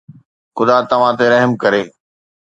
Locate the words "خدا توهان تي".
0.57-1.25